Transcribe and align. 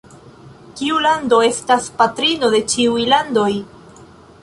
Kiu 0.79 1.01
lando 1.07 1.39
estas 1.49 1.91
patrino 2.01 2.53
de 2.57 2.65
ĉiuj 2.75 2.99
landoj? 3.15 3.51